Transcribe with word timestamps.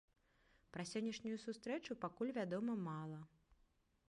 Пра 0.77 0.85
сённяшнюю 0.91 1.37
сустрэчу 1.45 1.97
пакуль 2.07 2.35
вядома 2.41 2.79
мала. 2.89 3.23